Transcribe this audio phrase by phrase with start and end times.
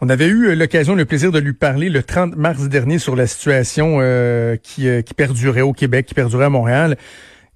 [0.00, 3.26] On avait eu l'occasion, le plaisir de lui parler le 30 mars dernier sur la
[3.26, 3.98] situation
[4.62, 6.96] qui, qui perdurait au Québec, qui perdurait à Montréal.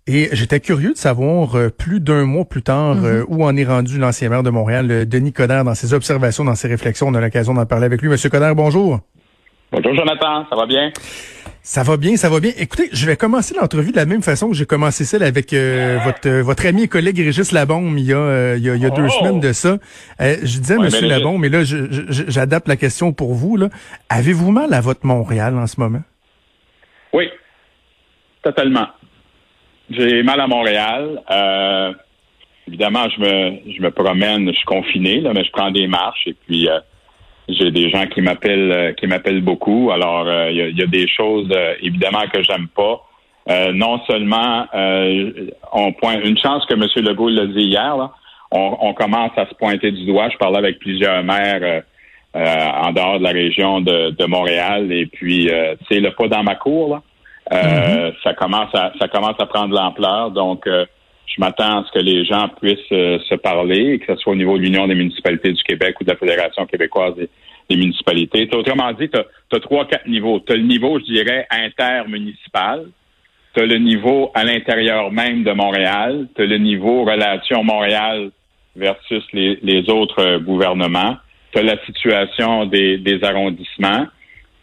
[0.09, 3.25] Et j'étais curieux de savoir, plus d'un mois plus tard, mm-hmm.
[3.29, 6.67] où en est rendu l'ancien maire de Montréal, Denis Coderre, dans ses observations, dans ses
[6.67, 7.07] réflexions.
[7.07, 8.09] On a l'occasion d'en parler avec lui.
[8.09, 8.99] Monsieur Coderre, bonjour.
[9.71, 10.91] Bonjour Jonathan, ça va bien?
[11.65, 12.51] Ça va bien, ça va bien.
[12.59, 15.97] Écoutez, je vais commencer l'entrevue de la même façon que j'ai commencé celle avec euh,
[16.05, 18.91] votre euh, votre ami et collègue Régis Labombe il y a, euh, il y a,
[18.91, 19.09] deux oh!
[19.09, 19.79] semaines de ça.
[20.19, 23.57] je disais, Monsieur Labombe, mais là, j'adapte la question pour vous.
[23.57, 23.69] Là.
[24.09, 26.03] Avez-vous mal à votre Montréal en ce moment?
[27.13, 27.31] Oui,
[28.43, 28.89] totalement.
[29.89, 31.23] J'ai mal à Montréal.
[32.67, 36.27] évidemment, je me je me promène, je suis confiné, là, mais je prends des marches
[36.27, 36.69] et puis
[37.49, 39.91] j'ai des gens qui m'appellent euh, qui m'appellent beaucoup.
[39.93, 43.03] Alors, euh, il y, a, des choses euh, évidemment que j'aime pas.
[43.73, 44.67] non seulement
[45.73, 46.87] on pointe une chance que M.
[47.05, 48.13] Legault l'a dit hier, là,
[48.53, 50.29] on, commence à se pointer du doigt.
[50.31, 51.83] Je parlais avec plusieurs maires
[52.35, 55.51] en dehors de la région de, Montréal et puis
[55.89, 56.91] c'est le pas dans ma cour.
[56.95, 57.03] Là.
[57.51, 58.13] Mm-hmm.
[58.23, 60.31] Ça commence à ça commence à prendre l'ampleur.
[60.31, 60.69] Donc
[61.27, 64.37] je m'attends à ce que les gens puissent euh, se parler, que ce soit au
[64.37, 67.29] niveau de l'Union des municipalités du Québec ou de la Fédération québécoise des,
[67.75, 68.47] municipalités.
[68.53, 70.41] autrement dit, tu as, trois, quatre niveaux.
[70.41, 72.85] Tu as le niveau, je dirais, intermunicipal.
[73.55, 76.29] Tu as le niveau à l'intérieur même de Montréal.
[76.37, 78.31] Tu as le niveau relation Montréal
[78.77, 81.17] versus les, autres gouvernements.
[81.53, 84.07] Tu as la situation des, arrondissements.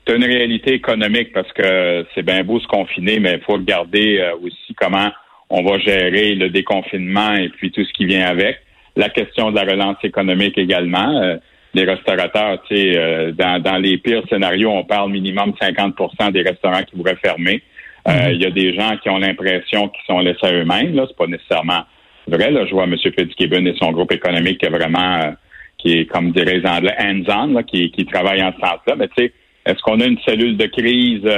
[0.05, 3.53] Tu as une réalité économique parce que c'est bien beau se confiner, mais il faut
[3.53, 5.09] regarder euh, aussi comment
[5.49, 8.59] on va gérer le déconfinement et puis tout ce qui vient avec.
[8.95, 11.21] La question de la relance économique également.
[11.21, 11.37] Euh,
[11.73, 16.81] les restaurateurs, tu sais, euh, dans, les pires scénarios, on parle minimum 50% des restaurants
[16.83, 17.61] qui pourraient fermer.
[18.07, 18.33] Euh, mhm.
[18.33, 20.95] Il y a des gens qui ont l'impression qu'ils sont laissés à eux-mêmes.
[20.95, 21.83] Là, c'est pas nécessairement
[22.27, 22.49] vrai.
[22.51, 22.95] Là, je vois M.
[22.97, 25.35] Fitzgibbon et son groupe économique qui est vraiment,
[25.77, 28.95] qui est comme dirait les Anglais, hands-on, qui, qui travaille en ce sens-là.
[28.97, 29.33] Mais tu sais,
[29.65, 31.29] est-ce qu'on a une cellule de crise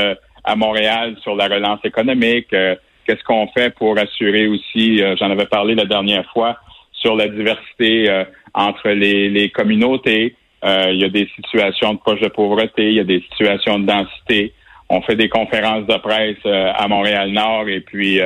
[0.43, 2.53] à Montréal sur la relance économique?
[3.11, 6.57] Qu'est-ce qu'on fait pour assurer aussi, euh, j'en avais parlé la dernière fois,
[6.93, 10.37] sur la diversité euh, entre les, communautés.
[10.63, 13.79] Euh, il y a des situations de proche de pauvreté, il y a des situations
[13.79, 14.53] de densité.
[14.87, 18.19] On fait des conférences de presse à Montréal-Nord et puis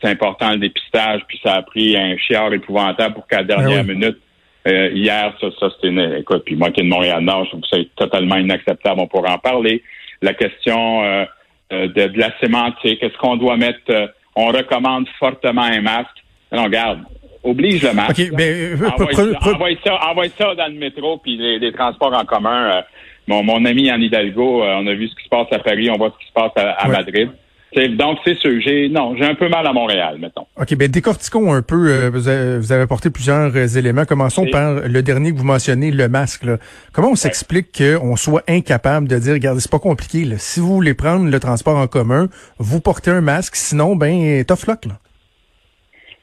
[0.00, 3.84] c'est important le dépistage, puis ça a pris un chiard épouvantable pour qu'à la dernière
[3.84, 4.18] ben minute,
[4.66, 6.16] hier, ça, ça c'était une...
[6.18, 9.34] Écoute, puis moi qui est de Montréal-Nord, je trouve que c'est totalement inacceptable, on pourra
[9.34, 9.82] en parler.
[10.22, 11.26] La question
[11.70, 16.22] de, de, la sémantique, est-ce qu'on doit mettre on recommande fortement un masque.
[16.52, 17.00] Non, regarde,
[17.42, 18.20] oblige le masque.
[18.20, 22.70] OK, ben, envoie, ça, dans le métro puis les, transports en commun.
[22.70, 22.82] Euh,
[23.26, 25.96] mon, ami en Hidalgo, euh, on a vu ce qui se passe à Paris, on
[25.96, 27.30] voit ce qui se passe à, Madrid.
[27.74, 30.46] Donc, c'est sûr, j'ai non, j'ai un peu mal à Montréal, mettons.
[30.58, 31.90] OK, ben décortiquons un peu.
[31.90, 34.04] Euh, vous, avez, apporté plusieurs éléments.
[34.04, 36.44] Commençons par le dernier que vous mentionnez, le masque.
[36.92, 40.24] Comment on s'explique qu'on soit incapable de dire, regardez, c'est pas compliqué.
[40.38, 42.28] Si vous voulez prendre le transport en commun,
[42.58, 44.86] vous portez un masque, sinon, ben, tough luck.
[44.86, 44.94] Là.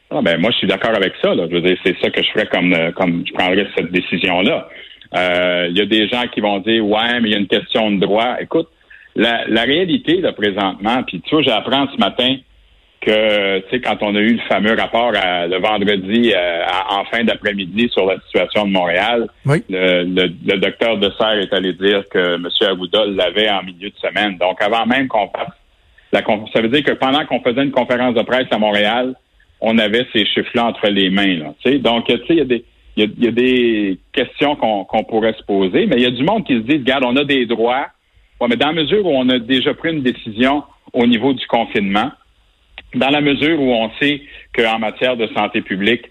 [0.09, 1.33] Ah, ben, moi, je suis d'accord avec ça.
[1.33, 1.47] Là.
[1.49, 4.69] Je veux dire, c'est ça que je ferais comme, euh, comme je prendrais cette décision-là.
[5.15, 7.47] Euh, il y a des gens qui vont dire, ouais, mais il y a une
[7.47, 8.37] question de droit.
[8.39, 8.69] Écoute,
[9.15, 12.35] la, la réalité, là, présentement, puis tu vois, j'apprends ce matin
[13.01, 17.23] que, tu sais, quand on a eu le fameux rapport le vendredi euh, en fin
[17.23, 22.35] d'après-midi sur la situation de Montréal, le, le, docteur de Serre est allé dire que
[22.35, 22.47] M.
[22.61, 24.37] Agoudol l'avait en milieu de semaine.
[24.37, 25.53] Donc, avant même qu'on fasse
[26.13, 26.21] la
[26.53, 29.15] ça veut dire que pendant qu'on faisait une conférence de presse à Montréal,
[29.59, 31.39] on avait ces chiffres-là entre les mains.
[31.39, 35.33] Là, Donc, tu sais, il y a des il y, a, des questions qu'on pourrait
[35.33, 37.47] se poser, mais il y a du monde qui se dit, regarde, on a des
[37.47, 37.87] droits,
[38.47, 42.11] mais dans la mesure où on a déjà pris une décision au niveau du confinement,
[42.95, 44.21] dans la mesure où on sait
[44.55, 46.05] qu'en matière de santé publique,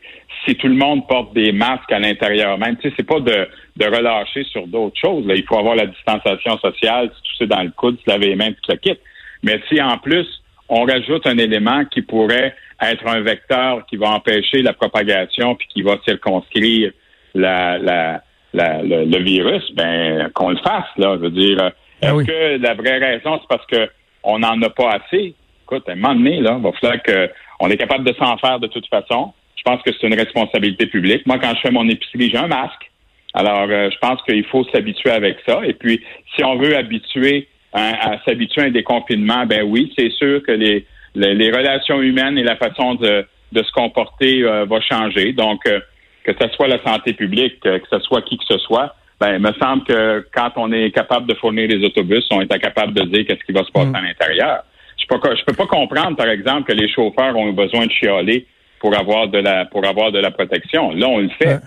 [0.44, 3.47] si tout le monde porte des masques à l'intérieur même, tu sais, c'est pas de,
[3.81, 5.25] relâcher sur d'autres choses.
[5.28, 8.50] Il faut avoir la distanciation sociale, si c'est dans le coude, se laver les mains,
[8.50, 8.98] tout le kit.
[9.42, 10.26] Mais si en plus,
[10.69, 15.69] on rajoute un élément qui pourrait être un vecteur qui va empêcher la propagation puis
[15.69, 16.92] qui va circonscrire
[17.34, 18.22] la
[18.54, 21.16] le, virus, ben qu'on le fasse, là.
[21.16, 21.71] Je veux dire,
[22.03, 23.89] ah est-ce que la vraie raison, c'est parce que
[24.22, 25.34] on n'en a pas assez?
[25.65, 28.59] Écoute, à un moment donné, là, il va falloir qu'on est capable de s'en faire
[28.60, 29.33] de toute façon.
[29.57, 31.25] Je pense que c'est une responsabilité publique.
[31.27, 32.91] Moi, quand je fais mon épicerie, j'ai un masque.
[33.34, 35.60] Alors, euh, je pense qu'il faut s'habituer avec ça.
[35.65, 36.03] Et puis,
[36.34, 40.84] si on veut habituer à s'habituer à un déconfinement, ben oui, c'est sûr que les,
[41.15, 45.33] les, relations humaines et la façon de, de se comporter euh, va changer.
[45.33, 45.81] Donc, euh,
[46.25, 49.41] que ce soit la santé publique, que ce soit qui que ce soit, ben, il
[49.41, 53.03] me semble que quand on est capable de fournir les autobus, on est incapable de
[53.04, 53.95] dire qu'est-ce qui va se passer mm.
[53.95, 54.65] à l'intérieur.
[55.01, 58.47] Je peux, je peux pas comprendre, par exemple, que les chauffeurs ont besoin de chialer
[58.80, 60.91] pour avoir de la pour avoir de la protection.
[60.91, 61.60] Là, on le fait.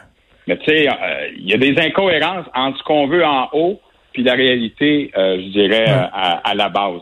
[0.48, 0.88] Mais tu sais,
[1.38, 3.80] il y a des incohérences entre ce qu'on veut en haut
[4.12, 7.02] puis la réalité, je dirais, à, la base.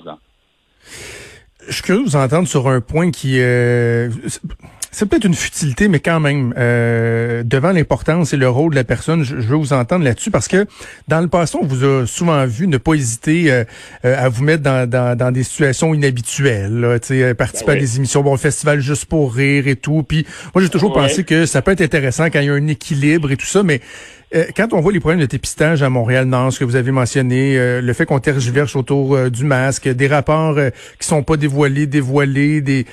[1.67, 3.39] Je suis curieux de vous entendre sur un point qui
[4.93, 8.83] c'est peut-être une futilité, mais quand même, euh, devant l'importance et le rôle de la
[8.83, 10.67] personne, je, veux vous entendre là-dessus parce que
[11.07, 13.63] dans le passé, on vous a souvent vu ne pas hésiter euh,
[14.05, 16.99] euh, à vous mettre dans, dans, des situations inhabituelles, là,
[17.33, 20.03] participer à ben des émissions, bon, festival juste pour rire et tout.
[20.03, 22.67] Puis moi, j'ai toujours pensé que ça peut être intéressant quand il y a un
[22.67, 23.81] équilibre et tout ça, mais
[24.35, 27.55] euh, quand on voit les problèmes de dépistage à Montréal-Nord, ce que vous avez mentionné,
[27.57, 30.55] euh, le fait qu'on tergiverse autour euh, du masque, des rapports
[30.99, 32.85] qui sont pas dévoilés, dévoilés, des,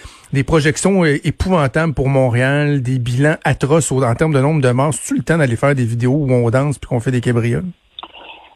[0.45, 5.25] projections épouvantables pour Montréal, des bilans atroces en termes de nombre de morts, c'est-tu le
[5.25, 7.65] temps d'aller faire des vidéos où on danse puis qu'on fait des cabrioles?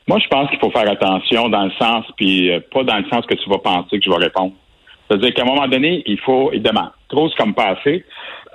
[0.07, 3.25] Moi, je pense qu'il faut faire attention dans le sens, puis pas dans le sens
[3.27, 4.53] que tu vas penser que je vais répondre.
[5.09, 8.05] C'est-à-dire qu'à un moment donné, il faut, évidemment, trop comme passer,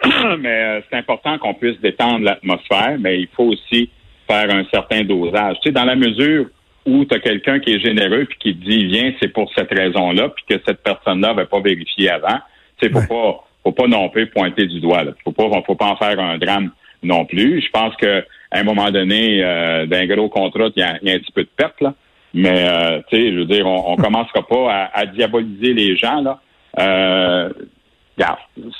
[0.40, 3.90] mais c'est important qu'on puisse détendre l'atmosphère, mais il faut aussi
[4.30, 5.58] faire un certain dosage.
[5.62, 6.46] Tu sais, dans la mesure
[6.86, 9.72] où tu as quelqu'un qui est généreux puis qui te dit viens, c'est pour cette
[9.72, 12.40] raison-là, puis que cette personne-là n'avait pas vérifié avant,
[12.80, 15.04] tu sais, faut pas faut pas non plus pointer du doigt.
[15.04, 15.12] Là.
[15.24, 16.72] Faut pas faut pas en faire un drame
[17.04, 17.62] non plus.
[17.62, 21.20] Je pense que à un moment donné, euh, d'un gros contrat, il y, a, un
[21.20, 21.94] petit peu de perte, là.
[22.34, 26.22] Mais euh, tu sais, je veux dire, on, on commencera pas à, diaboliser les gens
[26.22, 26.40] là.
[26.80, 27.50] Euh,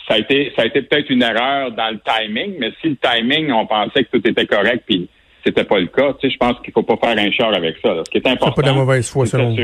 [0.08, 2.98] ça a été ça a été peut-être une erreur dans le timing, mais si le
[2.98, 5.10] timing, on pensait que tout était correct, puis
[5.44, 6.14] c'était pas le cas.
[6.20, 7.96] Tu sais, je pense qu'il faut pas faire un char avec ça.
[8.04, 8.54] Ce qui est important.
[8.56, 9.56] C'est pas de mauvaise foi, selon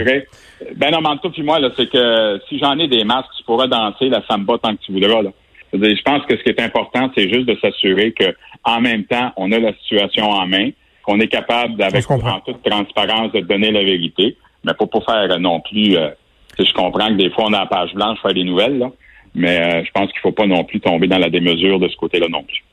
[0.75, 3.67] Ben non, mais puis moi, là, c'est que si j'en ai des masques, tu pourras
[3.67, 5.21] danser la samba tant que tu voudras.
[5.21, 5.31] Là.
[5.73, 9.31] Je pense que ce qui est important, c'est juste de s'assurer que en même temps,
[9.37, 10.69] on a la situation en main,
[11.03, 14.37] qu'on est capable, avec en toute transparence, de donner la vérité.
[14.63, 15.95] Mais faut pas faire non plus.
[15.95, 16.09] Euh,
[16.57, 18.91] je comprends que des fois, on a la page blanche faire des nouvelles, là,
[19.35, 21.95] mais euh, je pense qu'il faut pas non plus tomber dans la démesure de ce
[21.97, 22.63] côté-là non plus.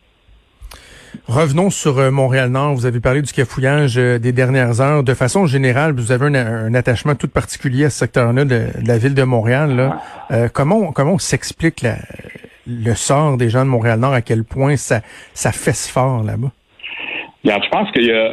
[1.29, 2.75] Revenons sur euh, Montréal-Nord.
[2.75, 5.05] Vous avez parlé du cafouillage euh, des dernières heures.
[5.05, 9.15] De façon générale, vous avez un, attachement tout particulier à ce secteur-là de, la ville
[9.15, 9.77] de Montréal.
[9.77, 9.99] Là.
[10.33, 11.87] Euh, comment, comment on s'explique
[12.67, 15.01] le sort des gens de Montréal-Nord, à quel point ça,
[15.33, 16.51] ça fesse fort là-bas?
[17.45, 18.33] je pense qu'il y a...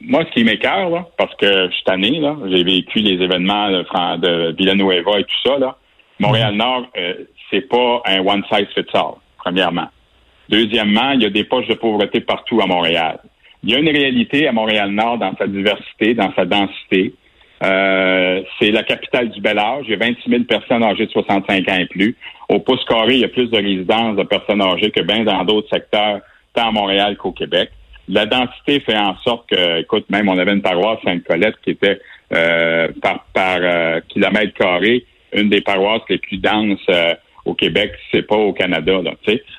[0.00, 4.54] Moi, ce qui m'écœure, parce que je suis tanné, là, j'ai vécu les événements de,
[4.56, 5.76] Villanueva et tout ça, là.
[6.20, 6.86] Montréal-Nord,
[7.50, 9.88] c'est pas un one size fits all, premièrement.
[10.48, 13.18] Deuxièmement, il y a des poches de pauvreté partout à Montréal.
[13.62, 17.14] Il y a une réalité à Montréal-Nord dans sa diversité, dans sa densité.
[17.64, 19.86] Euh, c'est la capitale du bel âge.
[19.88, 22.16] Il y a 26 000 personnes âgées de 65 ans et plus.
[22.48, 25.42] Au pouce carré, il y a plus de résidences de personnes âgées que bien dans
[25.44, 26.20] d'autres secteurs,
[26.54, 27.70] tant à Montréal qu'au Québec.
[28.08, 31.98] La densité fait en sorte que, écoute, même on avait une paroisse Sainte-Colette qui était
[32.32, 37.14] euh, par, par euh, kilomètre carré une des paroisses les plus denses euh,
[37.46, 39.00] au Québec, c'est pas au Canada.
[39.02, 39.12] Là,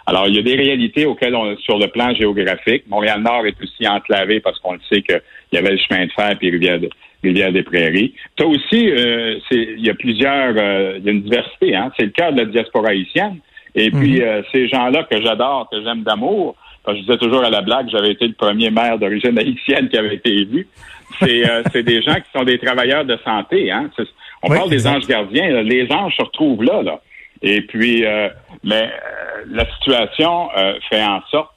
[0.05, 3.87] Alors, il y a des réalités auxquelles on, sur le plan géographique, Montréal-Nord est aussi
[3.87, 5.21] enclavé parce qu'on le sait qu'il
[5.53, 6.79] y avait le chemin de fer puis Rivière,
[7.23, 8.13] Rivière des Prairies.
[8.35, 11.75] Toi aussi, euh, il y a plusieurs, euh, il y a une diversité.
[11.75, 11.91] Hein?
[11.97, 13.37] C'est le cas de la diaspora haïtienne.
[13.73, 14.21] Et puis, mhm.
[14.21, 16.55] euh, ces gens-là que j'adore, que j'aime d'amour,
[16.87, 20.15] je disais toujours à la blague, j'avais été le premier maire d'origine haïtienne qui avait
[20.15, 20.67] été élu.
[21.19, 23.71] C'est des gens qui sont des travailleurs de santé.
[23.71, 23.89] Hein?
[24.41, 25.63] On parle des anges gardiens.
[25.63, 26.81] Les anges se retrouvent là.
[26.83, 27.01] là.
[27.41, 28.29] Et puis, euh,
[28.63, 31.51] mais euh, la situation euh, fait en sorte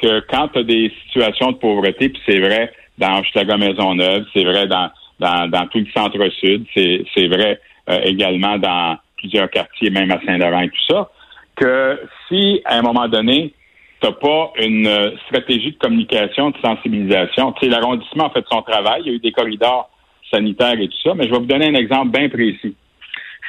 [0.00, 4.44] que quand tu as des situations de pauvreté, puis c'est vrai dans Maison Maisonneuve, c'est
[4.44, 7.60] vrai dans, dans, dans tout le centre-sud, c'est vrai
[8.04, 11.10] également dans plusieurs quartiers, même à Saint-Laurent et tout ça,
[11.56, 13.52] que si à un moment donné,
[14.00, 19.02] tu pas une stratégie de communication, de sensibilisation, tu sais, l'arrondissement a fait son travail,
[19.04, 19.90] il y a eu des corridors
[20.30, 22.74] sanitaires et tout ça, mais je vais vous donner un exemple bien précis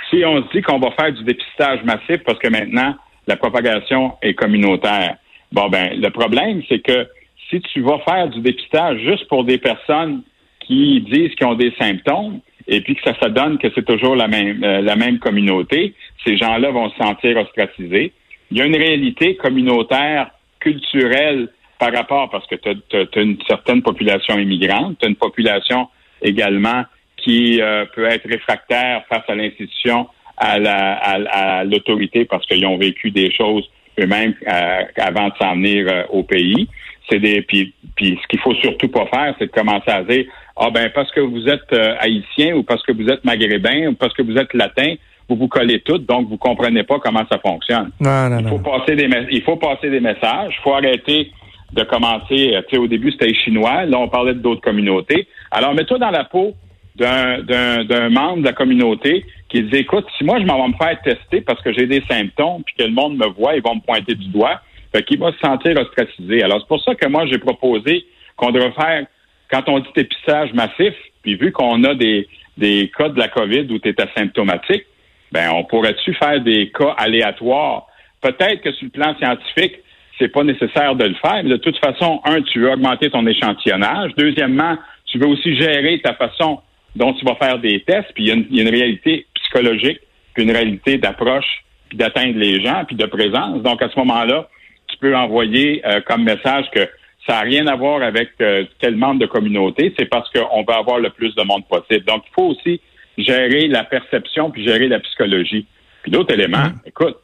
[0.09, 2.95] si on se dit qu'on va faire du dépistage massif parce que maintenant
[3.27, 5.17] la propagation est communautaire,
[5.51, 7.07] bon ben le problème c'est que
[7.49, 10.21] si tu vas faire du dépistage juste pour des personnes
[10.59, 14.15] qui disent qu'ils ont des symptômes et puis que ça se donne que c'est toujours
[14.15, 15.93] la même euh, la même communauté,
[16.25, 18.11] ces gens-là vont se sentir ostracisés.
[18.51, 21.49] Il y a une réalité communautaire, culturelle
[21.79, 25.87] par rapport, parce que tu as, une certaine population immigrante, tu as une population
[26.21, 26.83] également
[27.27, 30.07] qui euh, peut être réfractaire face à l'institution,
[30.37, 33.69] à l'autorité, parce qu'ils ont vécu des choses
[33.99, 36.69] eux-mêmes euh, avant de s'en venir euh, au pays.
[37.09, 40.25] C'est des puis, puis ce qu'il faut surtout pas faire, c'est de commencer à dire
[40.55, 44.13] ah ben parce que vous êtes haïtien ou parce que vous êtes maghrébin ou parce
[44.13, 44.95] que vous êtes latin,
[45.29, 47.91] vous vous collez toutes, donc vous comprenez pas comment ça fonctionne.
[47.99, 51.31] Non, non, il faut passer des il faut passer des messages, il faut arrêter
[51.73, 55.27] de commencer, tu sais, au début c'était chinois, là on parlait d'autres communautés.
[55.51, 56.55] Alors mets-toi dans la peau
[56.97, 61.01] d'un membre de la communauté qui dit écoute, si moi je m'en vais me faire
[61.01, 63.81] tester parce que j'ai des symptômes puis que le monde me voit, ils vont me
[63.81, 64.61] pointer du doigt.
[64.93, 66.43] Fait qu'il va se sentir ostracisé.
[66.43, 69.05] Alors, c'est pour ça que moi, j'ai proposé qu'on devrait faire,
[69.51, 72.27] quand on dit dépistage massif, puis vu qu'on a des,
[72.57, 74.85] des cas de la COVID où tu es asymptomatique,
[75.31, 77.87] ben, on pourrait-tu faire des cas aléatoires?
[78.21, 79.75] Peut-être que sur le plan scientifique,
[80.17, 81.43] c'est pas nécessaire de le faire.
[81.43, 84.11] Mais de toute façon, un, tu veux augmenter ton échantillonnage.
[84.17, 86.61] Deuxièmement, tu veux aussi gérer ta façon
[86.95, 88.11] dont tu vas faire des tests.
[88.13, 89.99] Puis il y, a une réalité psychologique,
[90.33, 93.61] puis une réalité d'approche, puis d'atteindre les gens, puis de présence.
[93.61, 94.47] Donc à ce moment-là,
[94.87, 96.87] tu peux envoyer euh, comme message que
[97.27, 100.73] ça n'a rien à voir avec euh, quel membre de communauté, c'est parce qu'on veut
[100.73, 102.05] avoir le plus de monde possible.
[102.05, 102.79] Donc, il faut aussi
[103.17, 105.65] gérer la perception puis gérer la psychologie.
[106.03, 106.87] Puis d'autres éléments, mmh.
[106.87, 107.17] écoute,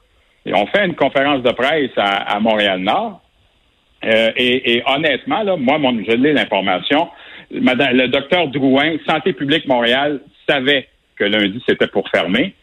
[0.47, 3.21] on fait une conférence de presse à, Montréal-Nord,
[4.03, 7.07] euh, et, honnêtement, là, moi, mon, je l'ai l'information,
[7.53, 12.53] le docteur Drouin, Santé publique Montréal, savait que lundi, c'était pour fermer.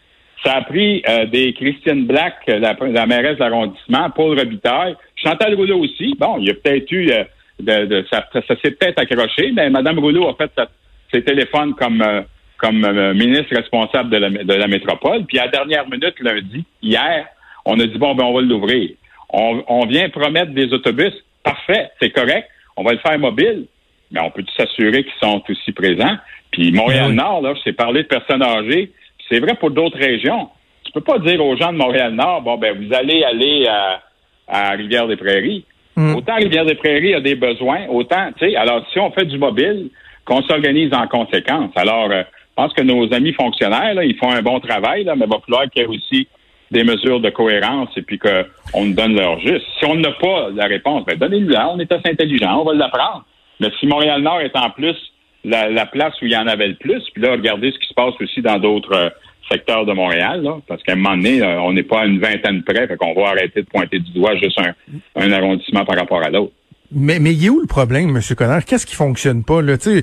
[0.44, 5.54] Ça a pris euh, des Christine Black, la, la mairesse de l'arrondissement, Paul Robitaille, Chantal
[5.54, 6.14] Rouleau aussi.
[6.18, 7.24] Bon, il y a peut-être eu euh,
[7.60, 10.50] de, ça, ça, s'est peut-être accroché, mais Mme Rouleau a fait
[11.12, 12.22] ses téléphones comme euh,
[12.56, 12.80] comme
[13.14, 15.24] ministre responsable de la, de la métropole.
[15.24, 17.26] Puis à la dernière minute, lundi, hier,
[17.64, 18.90] on a dit bon ben on va l'ouvrir.
[19.30, 21.12] On, on vient promettre des autobus.
[21.42, 22.48] Parfait, c'est correct.
[22.76, 23.66] On va le faire mobile.
[24.10, 26.16] Mais on peut s'assurer qu'ils sont aussi présents.
[26.50, 28.92] Puis Montréal-Nord, là, je sais parler de personnes âgées.
[29.28, 30.48] C'est vrai pour d'autres régions.
[30.84, 34.02] Tu peux pas dire aux gens de Montréal-Nord, bon, ben, vous allez aller à,
[34.48, 35.64] à Rivière-des-Prairies.
[35.96, 36.16] Mm.
[36.16, 39.90] Autant Rivière-des-Prairies a des besoins, autant, tu sais, alors si on fait du mobile,
[40.24, 41.70] qu'on s'organise en conséquence.
[41.76, 45.14] Alors, euh, je pense que nos amis fonctionnaires, là, ils font un bon travail, là,
[45.16, 46.28] mais il va falloir qu'il y ait aussi
[46.70, 49.66] des mesures de cohérence et puis qu'on nous donne leur juste.
[49.78, 52.74] Si on n'a pas la réponse, ben donnez-nous la, on est assez intelligent, on va
[52.74, 53.24] l'apprendre.
[53.60, 54.96] Mais si Montréal-Nord est en plus
[55.44, 57.02] la, place où il y en avait le plus.
[57.12, 59.10] Puis là, regardez ce qui se passe aussi dans d'autres euh,
[59.50, 62.20] secteurs de Montréal, là, parce qu'à un moment donné, euh, on n'est pas à une
[62.20, 64.60] vingtaine près, fait qu'on va arrêter de pointer du doigt juste
[65.16, 66.52] un arrondissement par rapport à l'autre.
[66.92, 68.22] Mais, mais il est où le problème, M.
[68.36, 68.64] Connard?
[68.64, 69.62] Qu'est-ce qui fonctionne pas?
[69.62, 69.76] Là?
[69.86, 70.02] euh,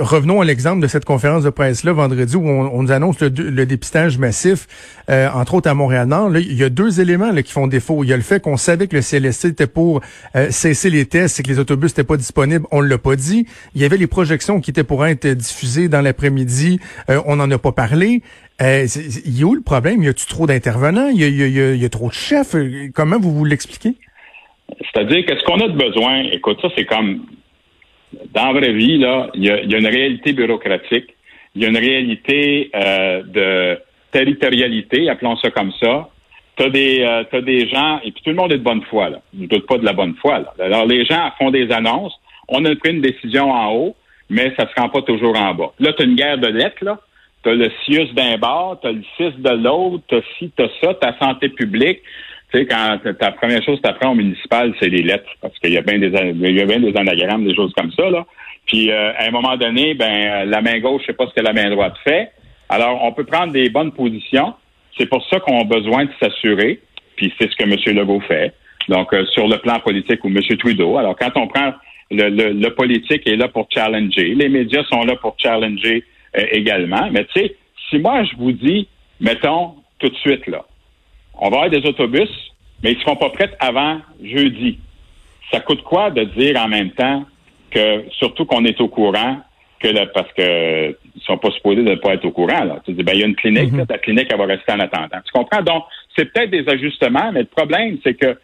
[0.00, 4.18] revenons à l'exemple de cette conférence de presse-là vendredi où on, nous annonce le, dépistage
[4.18, 4.66] massif,
[5.10, 6.36] euh, entre autres à Montréal-Nord.
[6.36, 8.02] Il y a deux éléments là, qui font défaut.
[8.02, 10.00] Il y a le fait qu'on savait que le CLSC était pour
[10.34, 12.66] euh, cesser les tests et que les autobus n'étaient pas disponibles.
[12.72, 13.46] On l'a pas dit.
[13.76, 16.80] Il y avait les projections qui étaient pour être diffusées dans l'après-midi.
[17.08, 18.22] on n'en a pas parlé.
[18.60, 20.02] il y a où le problème?
[20.02, 21.10] Y a-tu trop d'intervenants?
[21.10, 22.56] Il y a, y a trop de chefs?
[22.92, 23.96] Comment vous vous l'expliquez?
[24.94, 26.22] C'est-à-dire qu'est-ce qu'on a de besoin?
[26.32, 27.26] Écoute, ça, c'est comme
[28.32, 31.14] dans la vraie vie, là, il y a, une réalité bureaucratique,
[31.54, 33.78] il y a une réalité euh, de
[34.12, 36.08] territorialité, appelons ça comme ça.
[36.56, 39.10] Tu as des euh, des gens, et puis tout le monde est de bonne foi,
[39.10, 39.20] là.
[39.36, 40.38] Je ne doute pas de la bonne foi.
[40.38, 40.54] Là.
[40.60, 42.14] Alors, les gens font des annonces,
[42.48, 43.96] on a pris une décision en haut,
[44.30, 45.72] mais ça ne se rend pas toujours en bas.
[45.80, 47.00] Là, tu as une guerre de lettres, là.
[47.42, 50.50] Tu as le CIUS d'un bord, tu as le CIS de l'autre, tu as ci,
[50.56, 52.00] tu as ça, ta santé publique.
[52.54, 55.58] Tu sais, quand ta première chose que tu apprends au municipal, c'est les lettres, parce
[55.58, 58.08] qu'il y a bien des il y a bien des anagrammes, des choses comme ça,
[58.08, 58.24] là.
[58.66, 61.52] Puis euh, à un moment donné, ben la main gauche, je pas ce que la
[61.52, 62.30] main droite fait.
[62.68, 64.54] Alors, on peut prendre des bonnes positions.
[64.96, 66.80] C'est pour ça qu'on a besoin de s'assurer.
[67.16, 67.96] Puis c'est ce que M.
[67.96, 68.54] Legault fait.
[68.88, 70.38] Donc, euh, sur le plan politique ou M.
[70.56, 70.96] Trudeau.
[70.96, 71.72] Alors, quand on prend
[72.12, 76.04] le, le, politique est là pour challenger, les médias sont là pour challenger
[76.38, 77.08] euh, également.
[77.10, 77.56] Mais tu sais,
[77.90, 78.86] si moi je vous dis,
[79.20, 80.64] mettons tout de suite là,
[81.38, 82.30] on va avoir des autobus,
[82.82, 84.78] mais ils ne seront pas prêts avant jeudi.
[85.50, 87.24] Ça coûte quoi de dire en même temps
[87.70, 89.38] que, surtout qu'on est au courant,
[89.80, 92.64] que parce que ils sont pas supposés de ne pas être au courant.
[92.64, 92.80] Là.
[92.84, 93.86] Tu dis, ben, il y a une clinique, mm-hmm.
[93.86, 95.18] ta clinique, elle va rester en attendant.
[95.24, 95.62] Tu comprends?
[95.62, 95.84] Donc,
[96.16, 98.36] c'est peut-être des ajustements, mais le problème, c'est que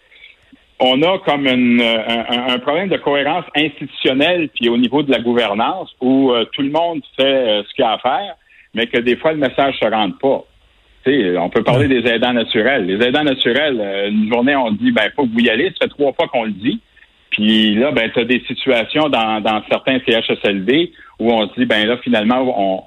[0.80, 6.32] on a comme un, problème de cohérence institutionnelle puis au niveau de la gouvernance où
[6.32, 8.34] euh, tout le monde fait euh, ce qu'il a à faire,
[8.72, 10.42] mais que des fois le message se rende pas
[11.06, 12.86] on peut parler des aidants naturels.
[12.86, 15.72] Les aidants naturels, euh, une journée, on dit, ben, faut que vous y allez.
[15.80, 16.80] Ça fait trois fois qu'on le dit.
[17.30, 21.66] Puis là, ben, tu as des situations dans, dans certains CHSLD où on se dit,
[21.66, 22.82] ben là, finalement, on,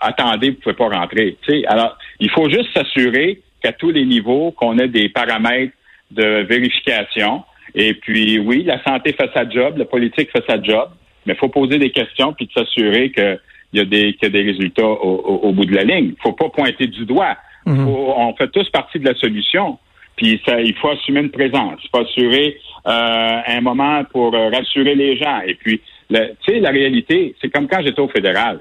[0.00, 1.36] attendez, vous pouvez pas rentrer.
[1.66, 5.72] alors, il faut juste s'assurer qu'à tous les niveaux, qu'on ait des paramètres
[6.10, 7.44] de vérification.
[7.74, 10.90] Et puis, oui, la santé fait sa job, la politique fait sa job,
[11.24, 13.38] mais il faut poser des questions puis s'assurer que
[13.76, 16.14] il y a des, qu'il y a des résultats au, bout de la ligne.
[16.16, 17.36] Il faut pas pointer du doigt.
[17.66, 17.88] Mhm.
[17.88, 19.78] on fait tous partie de la solution.
[20.16, 21.78] Puis ça, il faut assumer une présence.
[21.84, 22.56] Il faut assurer
[22.86, 25.40] euh, un moment pour euh, rassurer les gens.
[25.46, 26.16] Et puis, tu
[26.46, 28.60] sais, la réalité, c'est comme quand j'étais au fédéral.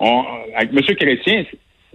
[0.00, 0.24] On,
[0.56, 0.96] avec M.
[0.96, 1.44] Chrétien,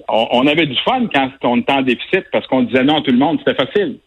[0.08, 3.12] on, avait du fun quand on était en déficit parce qu'on disait non à tout
[3.12, 3.98] le monde, c'était facile.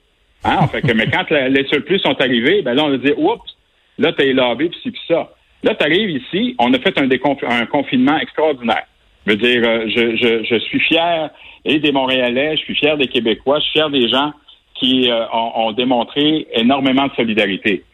[0.45, 0.67] Hein?
[0.69, 3.57] Fait que, mais quand les surplus sont arrivés, ben là, on a dit, oups,
[3.99, 5.31] là, t'es lavé, puis c'est ça.
[5.63, 8.85] Là, tu arrives ici, on a fait un, un confinement extraordinaire.
[9.27, 11.31] Je veux dire, euh, je, je, je suis fier
[11.65, 14.33] et des Montréalais, je suis fier des Québécois, je suis fier des gens
[14.75, 17.85] qui ont, démontré énormément de solidarité.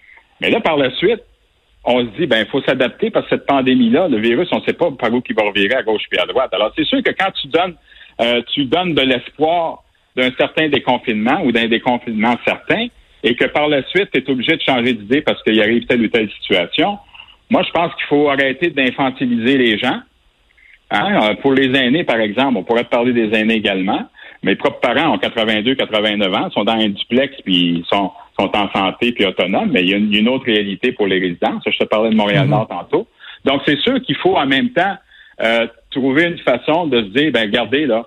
[0.40, 1.20] Mais là, par la suite,
[1.84, 4.64] on se dit, ben, il faut s'adapter parce que cette pandémie-là, le virus, on ne
[4.64, 6.48] sait pas par où il va revirer à gauche puis à droite.
[6.54, 7.74] Alors, c'est sûr que quand tu donnes,
[8.54, 9.82] tu donnes de l'espoir
[10.16, 12.86] d'un certain déconfinement ou d'un déconfinement certain,
[13.22, 16.02] et que par la suite, tu es obligé de changer d'idée parce qu'il arrive telle
[16.02, 16.98] ou telle situation,
[17.50, 20.00] moi, je pense qu'il faut arrêter d'infantiliser les gens.
[20.90, 21.22] Hein?
[21.22, 24.08] Euh, pour les aînés, par exemple, on pourrait parler des aînés également.
[24.42, 28.70] Mes propres parents ont 82, 89 ans, sont dans un duplex, puis sont, sont en
[28.70, 31.58] santé, puis autonomes, mais il y a une, autre réalité pour les résidents.
[31.66, 32.78] je te parlais de Montréal-Nord mm-hmm.
[32.90, 33.08] tantôt.
[33.44, 34.96] Donc, c'est sûr qu'il faut en même temps
[35.40, 38.06] euh, trouver une façon de se dire, ben regardez, là,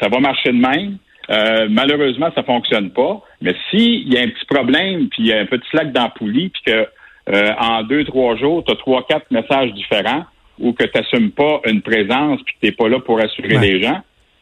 [0.00, 0.98] ça va marcher de même.
[1.30, 3.20] Euh, malheureusement, ça fonctionne pas.
[3.40, 6.04] Mais s'il y a un petit problème, puis il y a un petit slack dans
[6.04, 6.86] la poulie, puis que
[7.28, 10.24] euh, en deux, trois jours, tu as trois, quatre messages différents
[10.58, 13.58] ou que tu n'assumes pas une présence puis que tu n'es pas là pour assurer
[13.58, 14.00] les gens,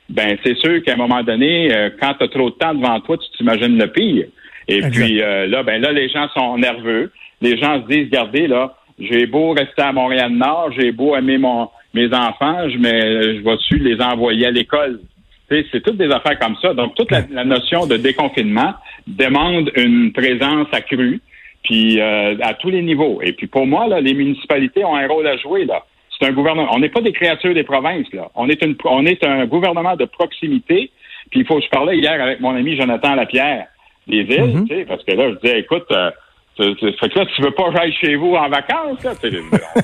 [0.08, 3.00] ben c'est sûr qu'à un moment donné, euh, quand tu as trop de temps devant
[3.00, 4.26] toi, tu t'imagines le pire.
[4.68, 7.10] Et puis euh, là, ben là, les gens sont nerveux.
[7.40, 11.68] Les gens se disent, regardez, là, j'ai beau rester à Montréal-Nord, j'ai beau aimer mon
[11.94, 15.00] mes enfants, je, mais je vais-tu les envoyer à l'école?
[15.48, 16.74] C'est toutes des affaires comme ça.
[16.74, 18.74] Donc, toute la notion de déconfinement
[19.06, 21.20] demande une présence accrue
[21.64, 23.20] puis euh, à tous les niveaux.
[23.22, 25.64] Et puis pour moi, là, les municipalités ont un rôle à jouer.
[25.64, 25.84] là.
[26.16, 26.68] C'est un gouvernement.
[26.72, 28.12] On n'est pas des créatures des provinces.
[28.12, 28.30] là.
[28.34, 30.90] On est une, on est un gouvernement de proximité.
[31.30, 31.60] Puis il faut.
[31.60, 33.66] Je parlais hier avec mon ami Jonathan Lapierre
[34.06, 36.10] des villes, tu sais, parce que là, je disais, écoute, euh,
[36.56, 39.12] fait que là, tu veux pas aller chez vous en vacances, là,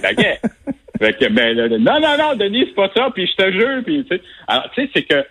[0.02, 0.38] la guerre.
[0.98, 4.04] fait que, ben, non, non, non, Denis, c'est pas ça, puis je te jure, puis
[4.04, 4.22] tu sais.
[4.46, 5.24] Alors, tu sais, c'est que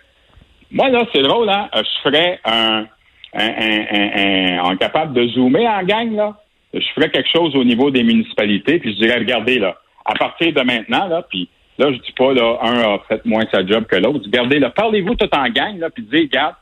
[0.70, 2.86] moi, là, c'est drôle, hein, je ferais un,
[3.34, 6.39] un, un, capable de zoomer en gang, là,
[6.74, 10.52] je ferais quelque chose au niveau des municipalités, puis je dirais, regardez, là, à partir
[10.52, 11.48] de maintenant, là, puis
[11.78, 14.24] là, je dis pas, là, un a fait moins sa job que l'autre.
[14.24, 16.54] Regardez, là, parlez-vous tout en gang, là, puis dites, regarde,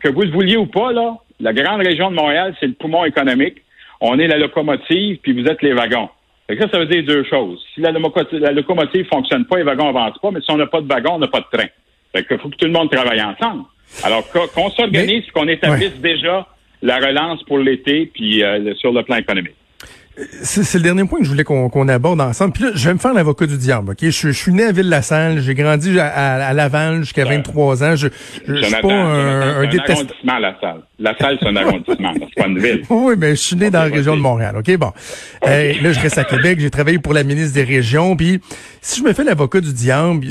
[0.00, 3.04] que vous le vouliez ou pas, là, la grande région de Montréal, c'est le poumon
[3.04, 3.62] économique.
[4.00, 6.08] On est la locomotive, puis vous êtes les wagons.
[6.46, 7.62] Fait ça, ça veut dire deux choses.
[7.74, 10.66] Si la, locomotive, la locomotive fonctionne pas, les wagons avancent pas, mais si on n'a
[10.66, 11.68] pas de wagon, on n'a pas de train.
[12.14, 13.64] Fait que faut que tout le monde travaille ensemble.
[14.02, 16.46] Alors qu'on s'organise, qu'on établisse déjà
[16.82, 19.54] la relance pour l'été, puis euh, sur le plan économique.
[20.42, 22.54] C'est le dernier point que je voulais qu'on aborde ensemble.
[22.54, 23.90] Puis là, je vais me faire l'avocat du diable.
[23.90, 27.96] Ok, je, suis né à Ville-la-Salle, j'ai grandi à, à, Laval jusqu'à 23 ans.
[27.96, 28.08] Je,
[28.46, 30.80] je, je suis pas un, un, arrondissement, la salle.
[30.98, 32.82] La salle, c'est un arrondissement, c'est pas une ville.
[32.90, 34.56] Oui, mais je suis né dans la région de Montréal.
[34.56, 34.92] Ok, bon.
[35.46, 36.60] Euh, là, je reste à Québec.
[36.60, 38.16] J'ai travaillé pour la ministre des Régions.
[38.16, 38.40] Puis,
[38.80, 40.24] si je me fais l'avocat du diable,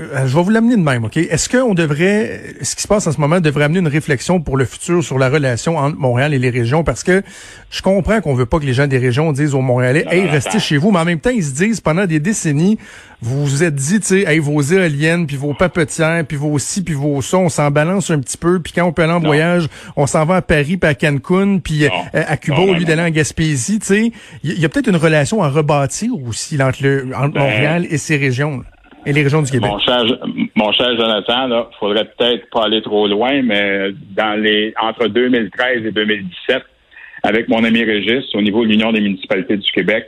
[0.00, 1.16] euh, je vais vous l'amener de même, OK?
[1.16, 4.56] Est-ce qu'on devrait, ce qui se passe en ce moment, devrait amener une réflexion pour
[4.56, 6.82] le futur sur la relation entre Montréal et les régions?
[6.82, 7.22] Parce que
[7.70, 10.58] je comprends qu'on veut pas que les gens des régions disent aux Montréalais, hey, restez
[10.58, 12.76] chez vous, mais en même temps, ils se disent, pendant des décennies,
[13.22, 16.82] vous vous êtes dit, tu sais, hey, vos éoliennes, puis vos papetières, puis vos ci,
[16.82, 19.20] puis vos ça, on s'en balance un petit peu, puis quand on peut aller en
[19.20, 22.84] voyage, on s'en va à Paris, puis à Cancun, puis euh, à Cuba, au lieu
[22.84, 24.12] d'aller en Gaspésie, tu sais.
[24.42, 27.96] Il y, a peut-être une relation à rebâtir aussi entre, le, entre ben, Montréal et
[27.96, 28.58] ces régions.
[28.58, 28.73] Là
[30.54, 35.84] Mon cher, Jonathan, là, faudrait peut-être pas aller trop loin, mais dans les entre 2013
[35.86, 36.62] et 2017,
[37.22, 40.06] avec mon ami Régis, au niveau de l'Union des municipalités du Québec,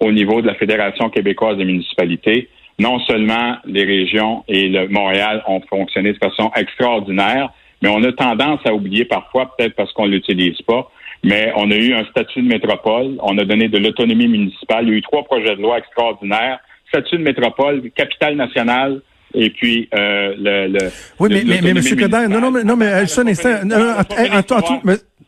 [0.00, 5.42] au niveau de la Fédération québécoise des municipalités, non seulement les régions et le Montréal
[5.46, 7.50] ont fonctionné de façon extraordinaire,
[7.82, 10.90] mais on a tendance à oublier parfois, peut-être parce qu'on l'utilise pas,
[11.24, 14.90] mais on a eu un statut de métropole, on a donné de l'autonomie municipale, il
[14.90, 19.00] y a eu trois projets de loi extraordinaires statut de métropole, capitale nationale,
[19.34, 21.96] et puis euh, le, le, Oui, mais, mais, mais M.
[21.96, 23.50] Coder, non, non, mais, non, mais un instant.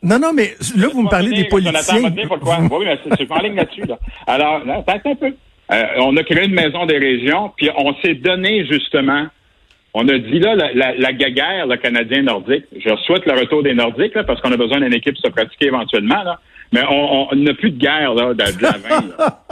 [0.01, 2.01] Non, non, mais là, vous me parlez des politiciens.
[2.03, 3.85] oui, mais c'est pas en ligne là-dessus.
[3.85, 3.99] Là.
[4.27, 5.33] Alors, là, un peu.
[5.71, 9.27] Euh, on a créé une maison des régions, puis on s'est donné justement,
[9.93, 13.61] on a dit là, la, la, la gaguerre, le Canadien nordique, je souhaite le retour
[13.61, 16.39] des Nordiques, là, parce qu'on a besoin d'une équipe se pratiquer éventuellement, là.
[16.71, 18.71] Mais on n'a plus de guerre là, de, de la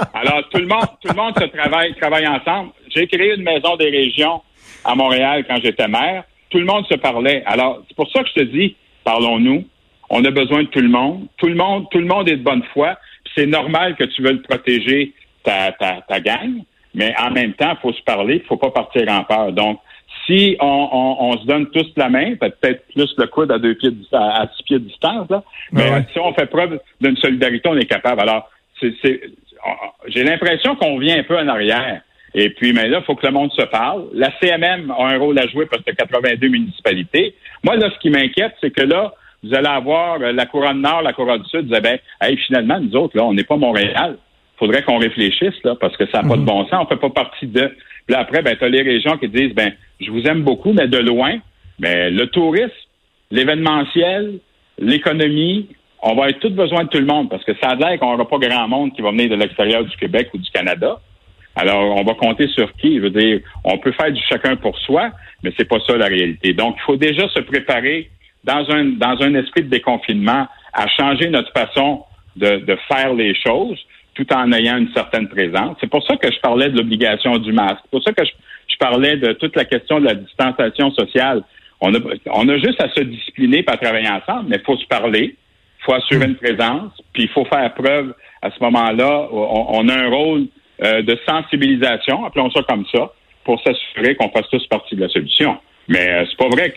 [0.13, 2.71] Alors, tout le monde, tout le monde se travaille, travaille ensemble.
[2.95, 4.41] J'ai créé une maison des régions
[4.85, 6.23] à Montréal quand j'étais maire.
[6.49, 7.43] Tout le monde se parlait.
[7.45, 9.65] Alors, c'est pour ça que je te dis, parlons-nous.
[10.09, 11.27] On a besoin de tout le monde.
[11.37, 12.97] Tout le monde, tout le monde est de bonne foi.
[13.35, 16.61] C'est normal que tu veuilles protéger ta, ta, ta gang,
[16.93, 19.51] mais en même temps, il faut se parler, il faut pas partir en peur.
[19.51, 19.79] Donc,
[20.27, 24.47] si on, se donne tous la main, peut-être plus le coude à deux pieds à,
[24.55, 28.21] six pieds de distance, là, mais si on fait preuve d'une solidarité, on est capable.
[28.21, 28.93] Alors, c'est,
[30.07, 32.01] j'ai l'impression qu'on vient un peu en arrière.
[32.33, 34.09] Et puis, mais là, il faut que le monde se parle.
[34.13, 37.35] La CMM a un rôle à jouer parce que 82 municipalités.
[37.63, 39.13] Moi, là, ce qui m'inquiète, c'est que là,
[39.43, 42.95] vous allez avoir euh, la couronne nord, la couronne sud, vous ben, hey, finalement, nous
[42.95, 44.17] autres, là, on n'est pas Montréal.
[44.57, 46.47] Faudrait qu'on réfléchisse, là, parce que ça n'a pas de mhm.
[46.47, 46.85] bon sens.
[46.85, 47.75] On fait pas partie de.
[48.07, 50.87] Puis après, ben, tu as les régions qui disent, ben, je vous aime beaucoup, mais
[50.87, 51.37] de loin.
[51.79, 52.71] Mais le tourisme,
[53.29, 54.39] l'événementiel,
[54.79, 55.67] l'économie,
[56.01, 58.11] on va être tous besoin de tout le monde parce que ça a l'air qu'on
[58.11, 60.99] n'aura pas grand monde qui va venir de l'extérieur du Québec ou du Canada.
[61.55, 62.97] Alors, on va compter sur qui?
[62.97, 65.09] Je veux dire, on peut faire du chacun pour soi,
[65.43, 66.53] mais c'est pas ça la réalité.
[66.53, 68.09] Donc, il faut déjà se préparer
[68.43, 72.03] dans un, dans un esprit de déconfinement à changer notre façon
[72.35, 73.79] de, de faire les choses
[74.17, 75.77] tout en ayant une certaine présence.
[75.79, 77.79] C'est pour ça que je parlais de l'obligation du masque.
[77.83, 78.31] C'est pour ça que je,
[78.67, 81.43] je, parlais de toute la question de la distanciation sociale.
[81.79, 81.99] On a,
[82.33, 85.35] on a juste à se discipliner et à travailler ensemble, mais il faut se parler,
[85.35, 89.27] il faut assurer une présence, puis il faut faire preuve à ce moment-là.
[89.31, 90.47] On, on, a un rôle
[90.83, 95.09] euh, de sensibilisation, appelons ça comme ça, pour s'assurer qu'on fasse tous partie de la
[95.09, 95.57] solution.
[95.87, 96.71] Mais euh, c'est pas vrai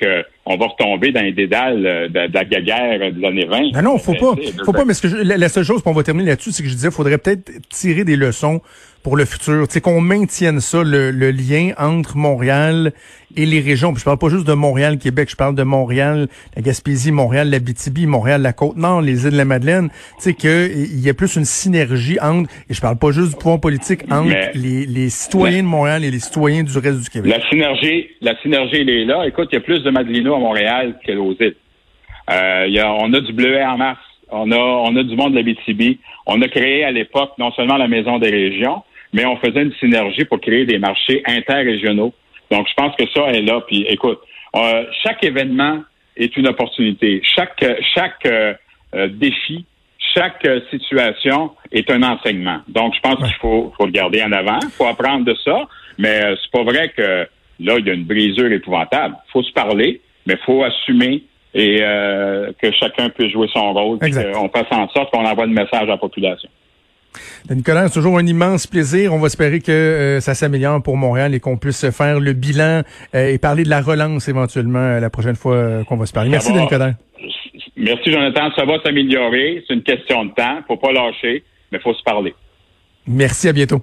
[0.45, 3.73] qu'on va retomber dans les dédales euh, de, de, la guerre de l'année 20.
[3.75, 4.35] Non, non, faut pas.
[4.65, 6.69] Faut pas, mais ce que la, la, seule chose, qu'on va terminer là-dessus, c'est que
[6.69, 8.61] je disais, faudrait peut-être tirer des leçons
[9.03, 9.67] pour le futur.
[9.67, 12.93] Tu sais, qu'on maintienne ça, le, le, lien entre Montréal
[13.37, 13.93] et les régions.
[13.93, 17.49] Puis je parle pas juste de Montréal, Québec, je parle de Montréal, la Gaspésie, Montréal,
[17.49, 19.89] la BTB, Montréal, la Côte-Nord, les îles de la Madeleine.
[19.89, 23.37] Tu sais, qu'il y a plus une synergie entre, et je parle pas juste du
[23.37, 27.33] pouvoir politique, entre les, les, citoyens de Montréal et les citoyens du reste du Québec.
[27.33, 29.27] La synergie, la synergie, elle est là.
[29.27, 29.91] Écoute, il y a plus de
[30.35, 31.55] À Montréal îles.
[32.31, 33.99] Euh, y a, on a du bleuet en masse.
[34.31, 35.99] On a, on a du monde de la BTB.
[36.27, 39.73] On a créé à l'époque non seulement la Maison des régions, mais on faisait une
[39.75, 42.15] synergie pour créer des marchés interrégionaux.
[42.51, 43.61] Donc, je pense que ça est là.
[43.67, 44.21] Puis, écoute,
[44.55, 45.81] euh, chaque événement
[46.17, 47.23] est une opportunité.
[47.25, 47.65] Chaque,
[48.27, 48.55] euh,
[49.09, 49.65] défi,
[50.15, 52.61] chaque situation est un enseignement.
[52.69, 54.59] Donc, je pense qu'il faut, faut le garder en avant.
[54.63, 55.67] Il faut apprendre de ça.
[55.99, 57.27] Mais c'est pas vrai que
[57.61, 59.17] là, il y a une brisure épouvantable.
[59.29, 61.79] Il faut se parler, mais il faut assumer et
[62.61, 63.99] que chacun puisse jouer son rôle.
[64.37, 66.49] On fasse en sorte qu'on envoie le message à la population.
[67.49, 69.13] Nicolas, c'est toujours un immense plaisir.
[69.13, 72.83] On va espérer que euh, ça s'améliore pour Montréal et qu'on puisse faire le bilan
[73.15, 76.31] euh, et parler de la relance éventuellement euh, la prochaine fois qu'on va se parler.
[76.31, 76.93] Merci, Nicolas.
[77.77, 78.51] Merci, Jonathan.
[78.57, 79.65] Ça va s'améliorer.
[79.67, 80.59] C'est une question de temps.
[80.67, 82.35] Faut pas lâcher, mais faut se parler.
[83.07, 83.81] Merci, à bientôt.